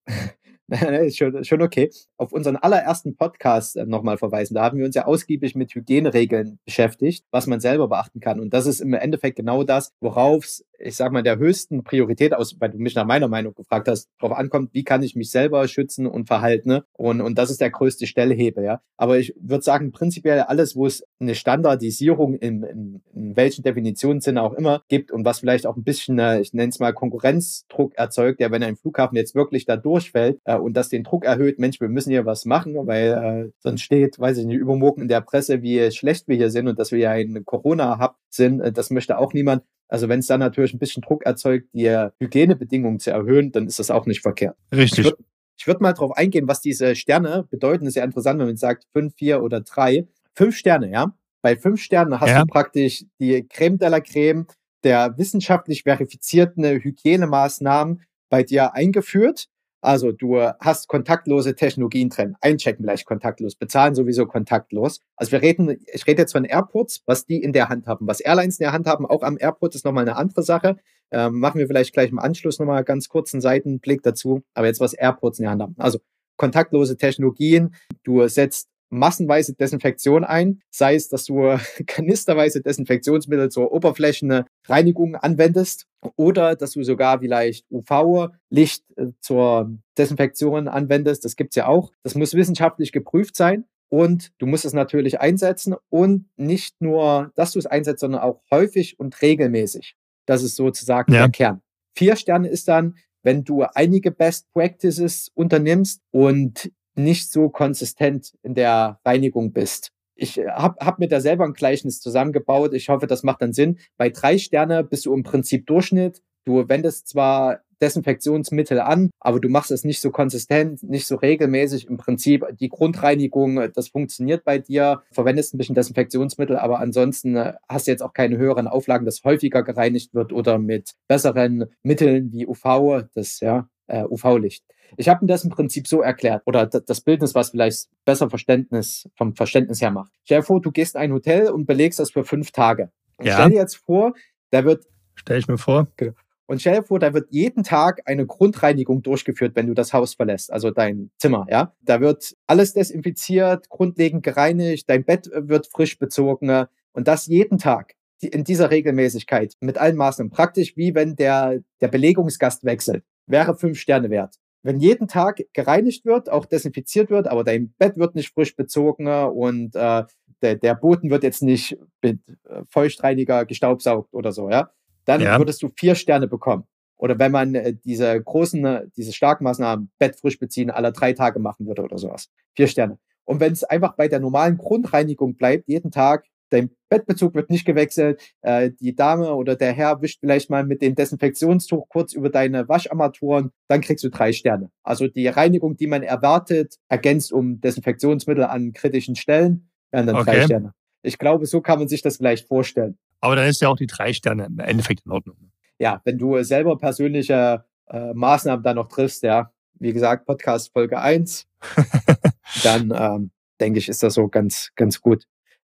[1.12, 1.90] schon, schon okay.
[2.18, 4.56] Auf unseren allerersten Podcast äh, nochmal verweisen.
[4.56, 8.40] Da haben wir uns ja ausgiebig mit Hygieneregeln beschäftigt, was man selber beachten kann.
[8.40, 12.34] Und das ist im Endeffekt genau das, worauf es ich sag mal, der höchsten Priorität
[12.34, 15.32] aus, weil du mich nach meiner Meinung gefragt hast, darauf ankommt, wie kann ich mich
[15.32, 16.70] selber schützen und verhalten.
[16.70, 16.86] Ne?
[16.94, 18.82] Und, und das ist der größte Stellhebel, ja.
[18.98, 24.42] Aber ich würde sagen, prinzipiell alles, wo es eine Standardisierung in, in, in welchen Definitionssinne
[24.42, 27.96] auch immer gibt und was vielleicht auch ein bisschen, äh, ich nenne es mal, Konkurrenzdruck
[27.96, 31.60] erzeugt, ja, wenn ein Flughafen jetzt wirklich da durchfällt äh, und das den Druck erhöht,
[31.60, 35.08] Mensch, wir müssen hier was machen, weil äh, sonst steht, weiß ich nicht, übermorgen in
[35.08, 38.72] der Presse, wie schlecht wir hier sind und dass wir ja ein Corona-Hub sind, äh,
[38.72, 39.64] das möchte auch niemand.
[39.88, 43.80] Also wenn es dann natürlich ein bisschen Druck erzeugt, die Hygienebedingungen zu erhöhen, dann ist
[43.80, 44.58] das auch nicht verkehrt.
[44.72, 45.00] Richtig.
[45.00, 45.24] Ich würde
[45.66, 47.86] würd mal darauf eingehen, was diese Sterne bedeuten.
[47.86, 50.08] Das ist ja interessant, wenn man sagt fünf, vier oder drei.
[50.36, 51.16] Fünf Sterne, ja.
[51.42, 52.42] Bei fünf Sternen hast ja.
[52.42, 54.48] du praktisch die Creme de la Creme
[54.84, 59.48] der wissenschaftlich verifizierten Hygienemaßnahmen bei dir eingeführt.
[59.82, 62.36] Also du hast kontaktlose Technologien drin.
[62.42, 65.02] Einchecken gleich kontaktlos, bezahlen sowieso kontaktlos.
[65.16, 68.08] Also wir reden, ich rede jetzt von Airports, was die in der Hand haben.
[68.08, 70.78] Was Airlines in der Hand haben, auch am Airport ist nochmal eine andere Sache.
[71.12, 74.42] Ähm, machen wir vielleicht gleich im Anschluss nochmal ganz kurz einen Seitenblick dazu.
[74.54, 75.76] Aber jetzt was Airports in der Hand haben.
[75.78, 76.00] Also
[76.38, 77.76] kontaktlose Technologien.
[78.04, 86.56] Du setzt massenweise Desinfektion ein, sei es, dass du kanisterweise Desinfektionsmittel zur Oberflächenreinigung anwendest oder
[86.56, 91.26] dass du sogar vielleicht UV-Licht äh, zur Desinfektion anwendest.
[91.26, 91.92] Das gibt's ja auch.
[92.04, 93.66] Das muss wissenschaftlich geprüft sein.
[93.90, 98.42] Und du musst es natürlich einsetzen und nicht nur, dass du es einsetzt, sondern auch
[98.52, 99.96] häufig und regelmäßig.
[100.26, 101.22] Das ist sozusagen ja.
[101.22, 101.62] der Kern.
[101.96, 108.56] Vier Sterne ist dann, wenn du einige Best Practices unternimmst und nicht so konsistent in
[108.56, 109.92] der Reinigung bist.
[110.16, 112.74] Ich habe hab mir da selber ein Gleichnis zusammengebaut.
[112.74, 113.78] Ich hoffe, das macht dann Sinn.
[113.98, 116.22] Bei drei Sterne bist du im Prinzip Durchschnitt.
[116.44, 121.88] Du wendest zwar Desinfektionsmittel an, aber du machst es nicht so konsistent, nicht so regelmäßig.
[121.88, 127.54] Im Prinzip die Grundreinigung, das funktioniert bei dir, verwendest ein bisschen Desinfektionsmittel, aber ansonsten äh,
[127.70, 132.32] hast du jetzt auch keine höheren Auflagen, dass häufiger gereinigt wird oder mit besseren Mitteln
[132.32, 134.64] wie UV, das ja äh, UV-Licht.
[134.96, 139.10] Ich habe mir das im Prinzip so erklärt oder das Bildnis, was vielleicht besser Verständnis
[139.16, 140.12] vom Verständnis her macht.
[140.24, 142.92] Stell dir vor, du gehst in ein Hotel und belegst das für fünf Tage.
[143.22, 143.34] Ja.
[143.34, 144.14] stell dir jetzt vor,
[144.52, 144.86] da wird.
[145.16, 145.88] Stell ich mir vor.
[145.98, 146.14] Genau.
[146.46, 150.14] Und stell dir vor, da wird jeden Tag eine Grundreinigung durchgeführt, wenn du das Haus
[150.14, 151.74] verlässt, also dein Zimmer, ja.
[151.82, 157.96] Da wird alles desinfiziert, grundlegend gereinigt, dein Bett wird frisch bezogen und das jeden Tag
[158.22, 160.32] in dieser Regelmäßigkeit mit allen Maßnahmen.
[160.32, 163.04] Praktisch wie wenn der, der Belegungsgast wechselt.
[163.28, 167.96] Wäre fünf Sterne wert wenn jeden Tag gereinigt wird, auch desinfiziert wird, aber dein Bett
[167.96, 170.04] wird nicht frisch bezogen und äh,
[170.42, 174.70] der, der Boden wird jetzt nicht mit äh, Feuchtreiniger gestaubsaugt oder so, ja,
[175.06, 175.38] dann ja.
[175.38, 176.66] würdest du vier Sterne bekommen.
[176.98, 181.40] Oder wenn man äh, diese großen, äh, diese Starkmaßnahmen, Bett frisch beziehen, alle drei Tage
[181.40, 182.30] machen würde oder sowas.
[182.56, 182.98] Vier Sterne.
[183.24, 187.66] Und wenn es einfach bei der normalen Grundreinigung bleibt, jeden Tag dein Bettbezug wird nicht
[187.66, 192.30] gewechselt, äh, die Dame oder der Herr wischt vielleicht mal mit dem Desinfektionstuch kurz über
[192.30, 194.72] deine Wascharmaturen, dann kriegst du drei Sterne.
[194.84, 200.24] Also die Reinigung, die man erwartet, ergänzt um Desinfektionsmittel an kritischen Stellen, dann okay.
[200.24, 200.74] drei Sterne.
[201.02, 202.98] Ich glaube, so kann man sich das vielleicht vorstellen.
[203.22, 205.38] Aber dann ist ja auch die drei Sterne im Endeffekt in Ordnung.
[205.80, 211.00] Ja, wenn du selber persönliche äh, Maßnahmen da noch triffst, ja, wie gesagt, Podcast Folge
[211.00, 211.48] 1,
[212.64, 215.26] dann ähm, denke ich, ist das so ganz, ganz gut.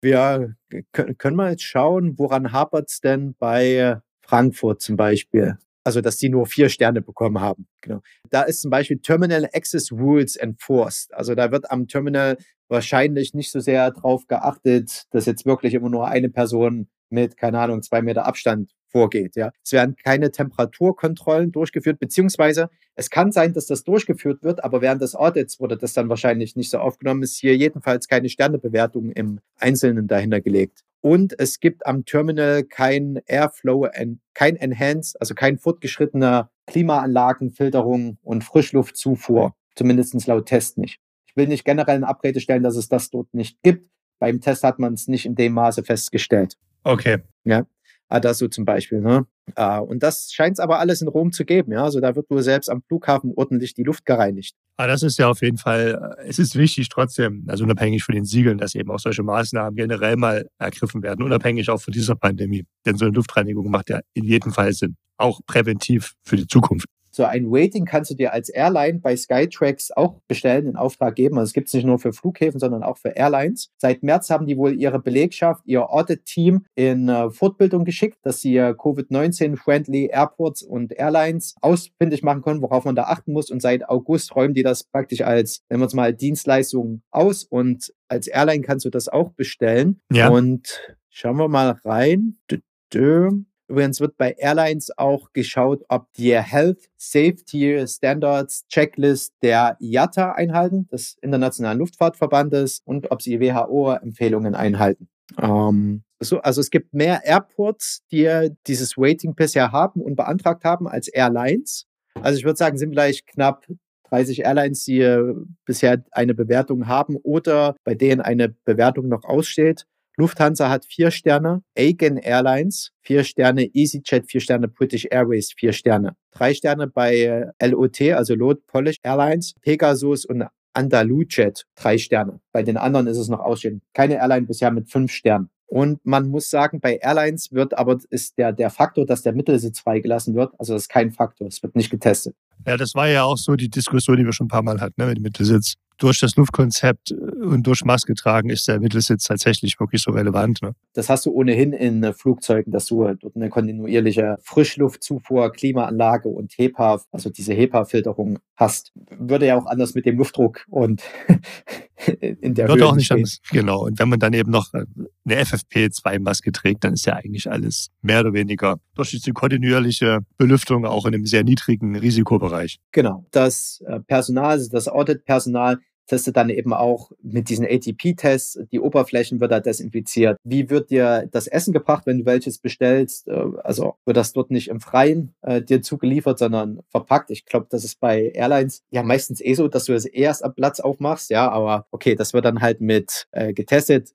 [0.02, 0.56] Wir
[0.92, 5.56] können wir jetzt schauen, woran hapert es denn bei Frankfurt zum Beispiel?
[5.84, 7.66] Also, dass die nur vier Sterne bekommen haben.
[7.80, 8.02] Genau.
[8.30, 11.12] Da ist zum Beispiel Terminal Access Rules enforced.
[11.14, 12.36] Also da wird am Terminal
[12.68, 17.58] wahrscheinlich nicht so sehr drauf geachtet, dass jetzt wirklich immer nur eine Person mit, keine
[17.58, 19.34] Ahnung, zwei Meter Abstand vorgeht.
[19.34, 19.50] Ja.
[19.64, 25.00] Es werden keine Temperaturkontrollen durchgeführt, beziehungsweise Es kann sein, dass das durchgeführt wird, aber während
[25.00, 27.22] des Audits wurde das dann wahrscheinlich nicht so aufgenommen.
[27.22, 30.84] Ist hier jedenfalls keine Sternebewertung im Einzelnen dahinter gelegt.
[31.00, 33.88] Und es gibt am Terminal kein Airflow,
[34.34, 39.54] kein Enhanced, also kein fortgeschrittener Klimaanlagenfilterung und Frischluftzufuhr.
[39.74, 41.00] Zumindest laut Test nicht.
[41.26, 43.90] Ich will nicht generell in Abrede stellen, dass es das dort nicht gibt.
[44.18, 46.56] Beim Test hat man es nicht in dem Maße festgestellt.
[46.84, 47.18] Okay.
[47.44, 47.66] Ja.
[48.12, 49.00] Adasso zum Beispiel.
[49.00, 49.26] Ne?
[49.58, 51.72] Uh, und das scheint es aber alles in Rom zu geben.
[51.72, 51.84] Ja?
[51.84, 54.54] Also da wird wohl selbst am Flughafen ordentlich die Luft gereinigt.
[54.76, 58.02] Aber ah, das ist ja auf jeden Fall, äh, es ist wichtig trotzdem, also unabhängig
[58.02, 61.92] von den Siegeln, dass eben auch solche Maßnahmen generell mal ergriffen werden, unabhängig auch von
[61.92, 62.64] dieser Pandemie.
[62.86, 66.86] Denn so eine Luftreinigung macht ja in jedem Fall Sinn, auch präventiv für die Zukunft.
[67.14, 71.38] So ein Rating kannst du dir als Airline bei Skytrax auch bestellen, in Auftrag geben.
[71.38, 73.70] Also es gibt es nicht nur für Flughäfen, sondern auch für Airlines.
[73.76, 78.56] Seit März haben die wohl ihre Belegschaft, ihr Audit-Team in äh, Fortbildung geschickt, dass sie
[78.56, 83.50] äh, Covid-19-friendly Airports und Airlines ausfindig machen können, worauf man da achten muss.
[83.50, 87.44] Und seit August räumen die das praktisch als, nennen wir es mal, Dienstleistung aus.
[87.44, 90.00] Und als Airline kannst du das auch bestellen.
[90.10, 90.28] Ja.
[90.28, 92.38] Und schauen wir mal rein.
[92.50, 92.58] Dö,
[92.92, 93.30] dö.
[93.72, 100.88] Übrigens wird bei Airlines auch geschaut, ob die Health Safety Standards Checklist der IATA einhalten,
[100.88, 105.08] des Internationalen Luftfahrtverbandes, und ob sie WHO-Empfehlungen einhalten.
[105.40, 110.86] Ähm, so, also es gibt mehr Airports, die dieses Rating bisher haben und beantragt haben
[110.86, 111.86] als Airlines.
[112.20, 113.66] Also ich würde sagen, sind vielleicht knapp
[114.10, 115.32] 30 Airlines, die
[115.64, 119.86] bisher eine Bewertung haben oder bei denen eine Bewertung noch aussteht.
[120.16, 126.16] Lufthansa hat vier Sterne, Aegon Airlines vier Sterne, EasyJet vier Sterne, British Airways vier Sterne.
[126.32, 130.44] Drei Sterne bei äh, LOT, also Lot Polish Airlines, Pegasus und
[130.74, 132.40] Andalujet drei Sterne.
[132.52, 133.82] Bei den anderen ist es noch ausstehend.
[133.92, 135.50] Keine Airline bisher mit fünf Sternen.
[135.66, 139.80] Und man muss sagen, bei Airlines wird aber ist der, der Faktor, dass der Mittelsitz
[139.80, 142.36] freigelassen wird, also das ist kein Faktor, es wird nicht getestet.
[142.66, 145.00] Ja, das war ja auch so die Diskussion, die wir schon ein paar Mal hatten,
[145.00, 149.24] ne, mit dem Mittelsitz durch das Luftkonzept äh, und durch Maske tragen ist der Mittelsitz
[149.24, 150.62] tatsächlich wirklich so relevant.
[150.62, 150.74] Ne?
[150.94, 156.52] Das hast du ohnehin in äh, Flugzeugen, dass du dort eine kontinuierliche Frischluftzufuhr, Klimaanlage und
[156.56, 158.92] HEPA, also diese HEPA-Filterung hast.
[159.18, 161.02] Würde ja auch anders mit dem Luftdruck und
[162.40, 163.40] in der Wird Höhe auch nicht anders.
[163.50, 163.84] Genau.
[163.86, 164.84] Und wenn man dann eben noch äh,
[165.24, 170.84] eine FFP2-Maske trägt, dann ist ja eigentlich alles mehr oder weniger durch diese kontinuierliche Belüftung
[170.84, 172.80] auch in einem sehr niedrigen Risikobereich.
[172.90, 173.24] Genau.
[173.30, 179.52] Das Personal, also das Audit-Personal testet dann eben auch mit diesen ATP-Tests, die Oberflächen wird
[179.52, 180.36] da desinfiziert.
[180.44, 183.28] Wie wird dir das Essen gebracht, wenn du welches bestellst?
[183.28, 187.30] Äh, also wird das dort nicht im Freien äh, dir zugeliefert, sondern verpackt.
[187.30, 190.54] Ich glaube, das ist bei Airlines ja meistens eh so, dass du es erst am
[190.54, 194.12] Platz aufmachst, ja, aber okay, das wird dann halt mit äh, getestet.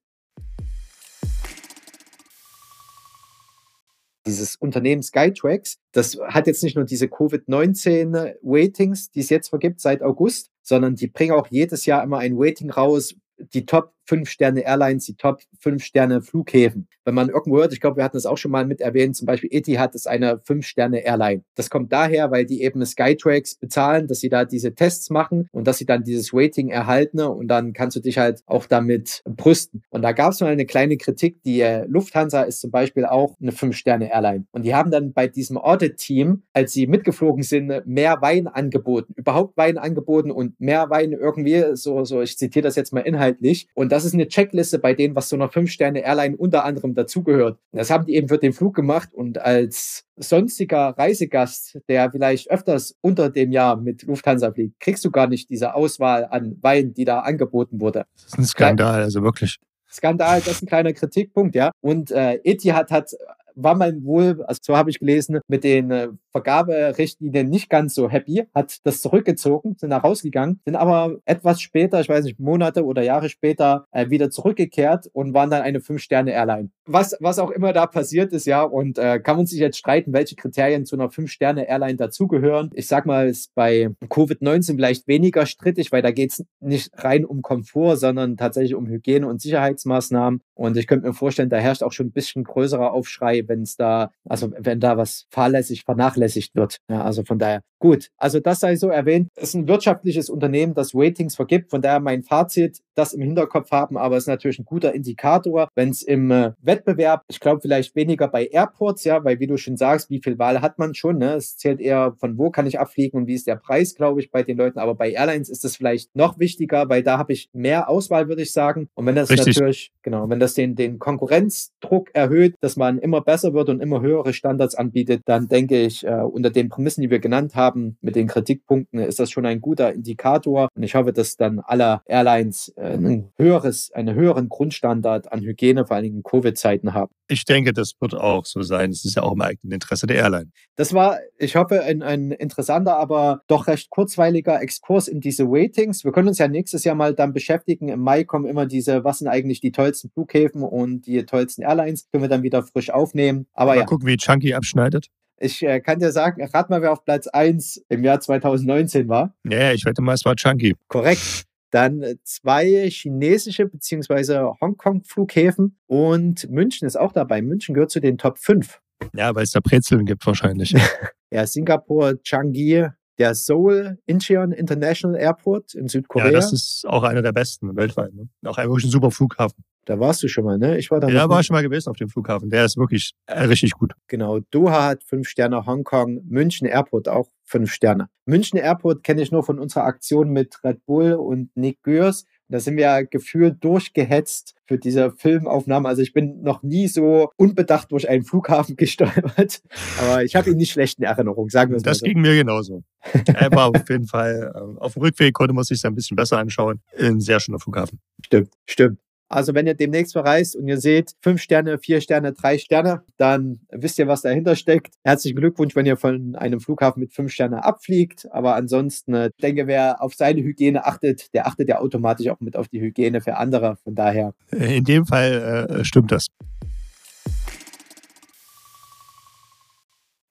[4.27, 10.03] Dieses Unternehmen Skytrax, das hat jetzt nicht nur diese Covid-19-Ratings, die es jetzt vergibt seit
[10.03, 14.61] August, sondern die bringen auch jedes Jahr immer ein Rating raus, die Top 5 Sterne
[14.61, 16.87] Airlines, die Top 5 Sterne Flughäfen.
[17.05, 19.25] Wenn man irgendwo hört, ich glaube, wir hatten das auch schon mal mit erwähnt, zum
[19.25, 21.43] Beispiel Etihad ist eine 5 Sterne Airline.
[21.55, 25.67] Das kommt daher, weil die eben Skytrax bezahlen, dass sie da diese Tests machen und
[25.67, 29.83] dass sie dann dieses Rating erhalten und dann kannst du dich halt auch damit brüsten.
[29.89, 33.35] Und da gab es mal eine kleine Kritik, die äh, Lufthansa ist zum Beispiel auch
[33.41, 34.45] eine 5 Sterne Airline.
[34.51, 39.57] Und die haben dann bei diesem Audit-Team, als sie mitgeflogen sind, mehr Wein angeboten, überhaupt
[39.57, 43.67] Wein angeboten und mehr Wein irgendwie, so, so ich zitiere das jetzt mal inhaltlich.
[43.73, 47.59] Und das ist eine Checkliste bei denen, was so einer Fünf-Sterne-Airline unter anderem dazugehört.
[47.71, 52.97] Das haben die eben für den Flug gemacht und als sonstiger Reisegast, der vielleicht öfters
[53.01, 57.05] unter dem Jahr mit Lufthansa fliegt, kriegst du gar nicht diese Auswahl an Wein, die
[57.05, 58.05] da angeboten wurde.
[58.15, 59.57] Das ist ein Skandal, also wirklich.
[59.89, 61.71] Skandal, das ist ein kleiner Kritikpunkt, ja.
[61.81, 63.11] Und äh, Etihad hat
[63.57, 68.09] war man wohl, also so habe ich gelesen, mit den äh, Vergaberichtlinien nicht ganz so
[68.09, 72.85] happy, hat das zurückgezogen, sind da rausgegangen, sind aber etwas später, ich weiß nicht, Monate
[72.85, 76.69] oder Jahre später, äh, wieder zurückgekehrt und waren dann eine Fünf-Sterne-Airline.
[76.85, 80.13] Was, was auch immer da passiert ist, ja, und äh, kann man sich jetzt streiten,
[80.13, 82.69] welche Kriterien zu einer Fünf-Sterne-Airline dazugehören.
[82.73, 87.25] Ich sag mal, ist bei Covid-19 vielleicht weniger strittig, weil da geht es nicht rein
[87.25, 90.41] um Komfort, sondern tatsächlich um Hygiene- und Sicherheitsmaßnahmen.
[90.57, 93.75] Und ich könnte mir vorstellen, da herrscht auch schon ein bisschen größerer Aufschrei, wenn es
[93.75, 96.77] da, also wenn da was fahrlässig vernachlässigt wird.
[96.89, 98.09] Ja, also von daher gut.
[98.17, 99.29] Also das sei so erwähnt.
[99.35, 101.69] Es ist ein wirtschaftliches Unternehmen, das Ratings vergibt.
[101.69, 105.69] Von daher mein Fazit, das im Hinterkopf haben, aber es ist natürlich ein guter Indikator,
[105.75, 109.57] wenn es im äh, Wettbewerb, ich glaube vielleicht weniger bei Airports, ja, weil wie du
[109.57, 111.35] schon sagst, wie viel Wahl hat man schon, ne?
[111.35, 114.31] Es zählt eher von wo kann ich abfliegen und wie ist der Preis, glaube ich,
[114.31, 114.79] bei den Leuten.
[114.79, 118.41] Aber bei Airlines ist es vielleicht noch wichtiger, weil da habe ich mehr Auswahl, würde
[118.41, 118.89] ich sagen.
[118.95, 119.55] Und wenn das Richtig.
[119.55, 124.01] natürlich, genau, wenn das den, den Konkurrenzdruck erhöht, dass man immer besser wird und immer
[124.01, 127.97] höhere Standards anbietet, dann denke ich, äh, unter den Prämissen, die wir genannt haben, haben
[128.01, 130.69] mit den Kritikpunkten, ist das schon ein guter Indikator.
[130.75, 135.85] Und ich hoffe, dass dann alle Airlines äh, ein höheres, einen höheren Grundstandard an Hygiene,
[135.85, 137.11] vor allen Dingen in Covid-Zeiten haben.
[137.29, 138.91] Ich denke, das wird auch so sein.
[138.91, 140.49] Es ist ja auch im eigenen Interesse der Airline.
[140.77, 146.05] Das war, ich hoffe, ein, ein interessanter, aber doch recht kurzweiliger Exkurs in diese Ratings.
[146.05, 147.89] Wir können uns ja nächstes Jahr mal dann beschäftigen.
[147.89, 152.07] Im Mai kommen immer diese, was sind eigentlich die tollsten Flughäfen und die tollsten Airlines.
[152.11, 153.47] Können wir dann wieder frisch aufnehmen.
[153.53, 153.85] Aber mal ja.
[153.85, 155.09] gucken, wie Chunky abschneidet.
[155.39, 159.35] Ich äh, kann dir sagen, rat mal, wer auf Platz 1 im Jahr 2019 war.
[159.43, 160.75] Ja, ich wette mal, es war Chunky.
[160.87, 161.43] Korrekt.
[161.71, 164.53] Dann zwei chinesische bzw.
[164.61, 167.41] Hongkong-Flughäfen und München ist auch dabei.
[167.41, 168.79] München gehört zu den Top 5.
[169.13, 170.73] Ja, weil es da Brezeln gibt wahrscheinlich.
[171.29, 176.27] Ja, Singapur, Changi, der Seoul Incheon International Airport in Südkorea.
[176.27, 178.13] Ja, das ist auch einer der besten weltweit.
[178.13, 178.29] Ne?
[178.45, 179.65] Auch ein wirklich ein super Flughafen.
[179.87, 180.77] Da warst du schon mal, ne?
[180.77, 181.47] Ich war da Ja, noch war nicht.
[181.47, 182.49] schon mal gewesen auf dem Flughafen.
[182.49, 183.93] Der ist wirklich äh, richtig gut.
[184.07, 188.09] Genau, Doha hat fünf Sterne, Hongkong, München Airport auch fünf Sterne.
[188.25, 192.25] München Airport kenne ich nur von unserer Aktion mit Red Bull und Nick Gürs.
[192.49, 195.87] Da sind wir gefühlt durchgehetzt für diese Filmaufnahme.
[195.89, 199.61] Also ich bin noch nie so unbedacht durch einen Flughafen gestolpert.
[200.01, 202.05] Aber ich habe ihn nicht schlecht in Erinnerung, sagen wir es mal Das so.
[202.05, 202.83] ging mir genauso.
[203.25, 206.37] Er war auf jeden Fall, äh, auf dem Rückweg konnte man sich ein bisschen besser
[206.37, 206.81] anschauen.
[206.97, 207.99] Ein sehr schöner Flughafen.
[208.25, 208.99] Stimmt, stimmt.
[209.29, 213.59] Also wenn ihr demnächst verreist und ihr seht fünf Sterne, vier Sterne, drei Sterne, dann
[213.69, 214.93] wisst ihr, was dahinter steckt.
[215.03, 218.31] Herzlichen Glückwunsch, wenn ihr von einem Flughafen mit fünf Sterne abfliegt.
[218.31, 222.39] Aber ansonsten, äh, ich denke, wer auf seine Hygiene achtet, der achtet ja automatisch auch
[222.39, 223.77] mit auf die Hygiene für andere.
[223.83, 226.27] Von daher, Äh, In dem Fall äh, stimmt das.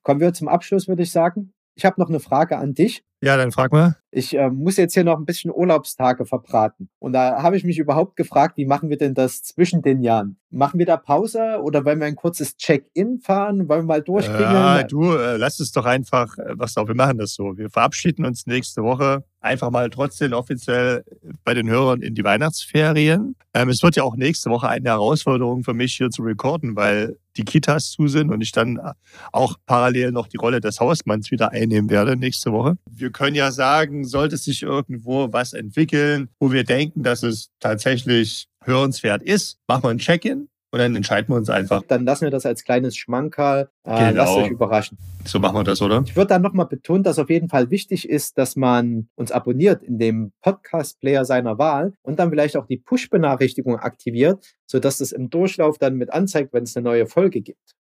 [0.03, 1.53] kommen wir zum Abschluss, würde ich sagen.
[1.77, 3.05] Ich habe noch eine Frage an dich.
[3.23, 3.97] Ja, dann frag mal.
[4.11, 6.89] Ich äh, muss jetzt hier noch ein bisschen Urlaubstage verbraten.
[6.99, 10.39] Und da habe ich mich überhaupt gefragt, wie machen wir denn das zwischen den Jahren?
[10.51, 13.69] Machen wir da Pause oder wollen wir ein kurzes Check-in fahren?
[13.69, 14.53] Wollen wir mal durchklingeln?
[14.53, 17.57] Ja, du, äh, lass es doch einfach, äh, was auch, wir machen das so.
[17.57, 21.05] Wir verabschieden uns nächste Woche einfach mal trotzdem offiziell
[21.45, 23.37] bei den Hörern in die Weihnachtsferien.
[23.55, 27.17] Ähm, es wird ja auch nächste Woche eine Herausforderung für mich hier zu recorden, weil
[27.37, 28.93] die Kitas zu sind und ich dann äh,
[29.33, 32.77] auch parallel noch die Rolle des Hausmanns wieder einnehmen werde nächste Woche.
[32.91, 38.49] Wir können ja sagen, sollte sich irgendwo was entwickeln, wo wir denken, dass es tatsächlich
[38.63, 41.83] hörenswert ist, machen wir ein Check-in und dann entscheiden wir uns einfach.
[41.89, 43.71] Dann lassen wir das als kleines Schmankerl.
[43.85, 44.23] Äh, Genau.
[44.23, 44.99] Lasst euch überraschen.
[45.25, 46.03] So machen wir das, oder?
[46.07, 49.83] Ich würde dann nochmal betonen, dass auf jeden Fall wichtig ist, dass man uns abonniert
[49.83, 55.31] in dem Podcast-Player seiner Wahl und dann vielleicht auch die Push-Benachrichtigung aktiviert, sodass es im
[55.31, 57.76] Durchlauf dann mit anzeigt, wenn es eine neue Folge gibt.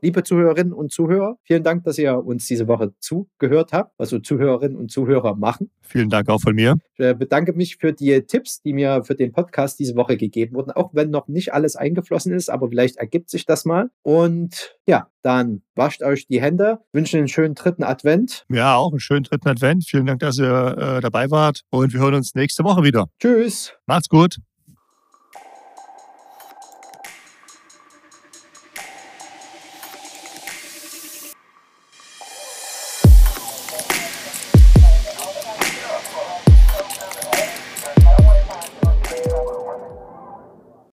[0.00, 4.76] Liebe Zuhörerinnen und Zuhörer, vielen Dank, dass ihr uns diese Woche zugehört habt, also Zuhörerinnen
[4.76, 5.70] und Zuhörer machen.
[5.82, 6.76] Vielen Dank auch von mir.
[6.94, 10.54] Ich äh, bedanke mich für die Tipps, die mir für den Podcast diese Woche gegeben
[10.56, 13.90] wurden, auch wenn noch nicht alles eingeflossen ist, aber vielleicht ergibt sich das mal.
[14.02, 18.44] Und ja, dann wascht euch die Hände, wünsche einen schönen dritten Advent.
[18.48, 19.84] Ja, auch einen schönen dritten Advent.
[19.84, 23.06] Vielen Dank, dass ihr äh, dabei wart und wir hören uns nächste Woche wieder.
[23.20, 23.72] Tschüss.
[23.86, 24.36] Macht's gut.